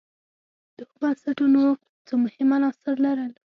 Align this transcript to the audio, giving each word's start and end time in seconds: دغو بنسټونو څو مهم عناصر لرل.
دغو 0.77 0.95
بنسټونو 1.01 1.63
څو 2.07 2.13
مهم 2.25 2.49
عناصر 2.57 2.95
لرل. 3.05 3.31